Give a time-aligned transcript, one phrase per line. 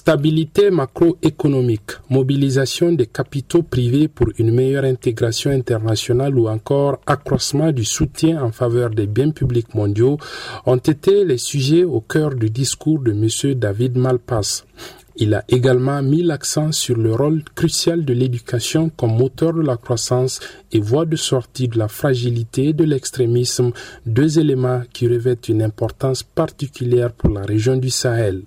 [0.00, 7.84] Stabilité macroéconomique, mobilisation des capitaux privés pour une meilleure intégration internationale ou encore accroissement du
[7.84, 10.16] soutien en faveur des biens publics mondiaux
[10.66, 13.54] ont été les sujets au cœur du discours de M.
[13.54, 14.64] David Malpass.
[15.20, 19.76] Il a également mis l'accent sur le rôle crucial de l'éducation comme moteur de la
[19.76, 20.38] croissance
[20.70, 23.72] et voie de sortie de la fragilité de l'extrémisme,
[24.06, 28.42] deux éléments qui revêtent une importance particulière pour la région du Sahel.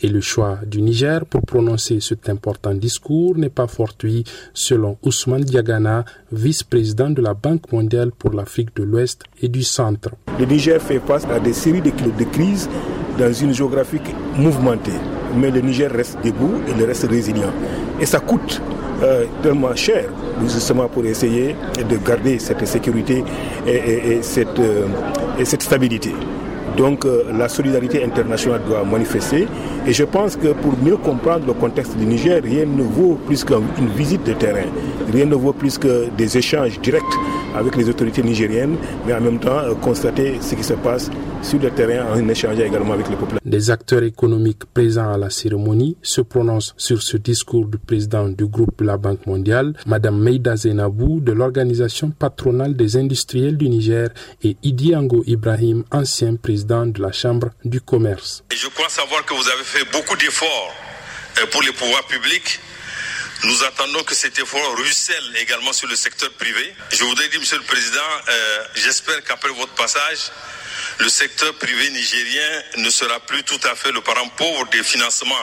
[0.00, 5.44] Et le choix du Niger pour prononcer cet important discours n'est pas fortuit, selon Ousmane
[5.44, 10.10] Diagana, vice-président de la Banque mondiale pour l'Afrique de l'Ouest et du Centre.
[10.40, 11.90] Le Niger fait face à des séries de
[12.32, 12.68] crises
[13.16, 14.00] dans une géographie
[14.36, 14.90] mouvementée
[15.36, 17.52] mais le Niger reste debout et il reste résilient.
[18.00, 18.60] Et ça coûte
[19.02, 20.04] euh, tellement cher,
[20.42, 21.54] justement pour essayer
[21.88, 23.22] de garder cette sécurité
[23.66, 24.86] et, cette, euh,
[25.38, 26.14] et cette stabilité.
[26.78, 29.46] Donc euh, la solidarité internationale doit manifester
[29.86, 33.44] et je pense que pour mieux comprendre le contexte du Niger, rien ne vaut plus
[33.44, 34.66] qu'une visite de terrain,
[35.12, 37.02] rien ne vaut plus que des échanges directs
[37.54, 38.76] avec les autorités nigériennes,
[39.06, 41.10] mais en même temps constater ce qui se passe
[41.46, 43.40] sur le terrain en échangeant également avec les populations.
[43.44, 48.46] Des acteurs économiques présents à la cérémonie se prononcent sur ce discours du président du
[48.46, 54.08] groupe de la Banque mondiale, Madame Meida Zenabou de l'organisation patronale des industriels du Niger
[54.42, 58.42] et Idi Ango Ibrahim, ancien président de la Chambre du commerce.
[58.52, 60.74] je crois savoir que vous avez fait beaucoup d'efforts
[61.40, 62.58] euh, pour les pouvoirs publics
[63.44, 66.72] nous attendons que cet effort ruisselle également sur le secteur privé.
[66.90, 70.30] Je voudrais dire, Monsieur le Président, euh, j'espère qu'après votre passage,
[70.98, 75.34] le secteur privé nigérien ne sera plus tout à fait le parent pauvre des financements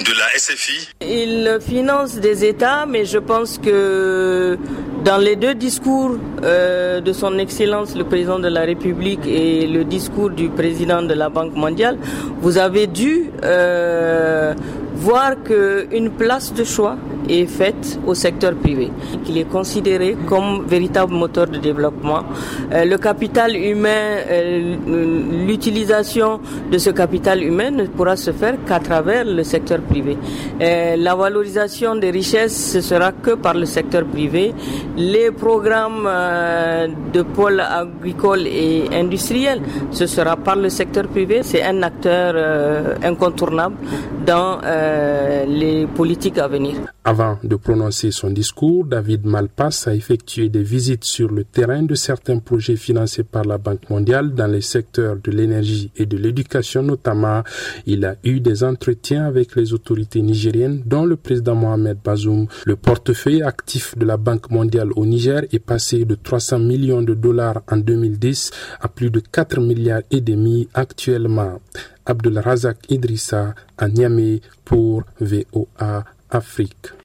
[0.00, 0.88] de la SFI.
[1.00, 4.58] Il finance des États, mais je pense que
[5.04, 9.84] dans les deux discours euh, de son Excellence le Président de la République et le
[9.84, 11.98] discours du Président de la Banque mondiale,
[12.40, 14.54] vous avez dû euh,
[14.94, 16.96] voir qu'une place de choix
[17.28, 18.90] est faite au secteur privé,
[19.24, 22.22] qu'il est considéré comme véritable moteur de développement.
[22.72, 23.88] Euh, le capital humain,
[24.30, 24.76] euh,
[25.46, 30.16] l'utilisation de ce capital humain ne pourra se faire qu'à travers le secteur privé.
[30.60, 34.54] Euh, la valorisation des richesses, ce sera que par le secteur privé.
[34.96, 36.08] Les programmes
[37.12, 39.60] de pôle agricole et industriel,
[39.90, 41.40] ce sera par le secteur privé.
[41.42, 42.34] C'est un acteur
[43.02, 43.76] incontournable
[44.26, 44.58] dans
[45.46, 46.74] les politiques à venir.
[47.12, 51.94] Avant de prononcer son discours, David Malpass a effectué des visites sur le terrain de
[51.94, 56.82] certains projets financés par la Banque mondiale dans les secteurs de l'énergie et de l'éducation
[56.82, 57.42] notamment.
[57.84, 62.46] Il a eu des entretiens avec les autorités nigériennes dont le président Mohamed Bazoum.
[62.64, 67.12] Le portefeuille actif de la Banque mondiale au Niger est passé de 300 millions de
[67.12, 71.60] dollars en 2010 à plus de 4 milliards et demi actuellement.
[72.06, 76.92] Abdul Razak Idrissa à Niamey pour VOA Afrique.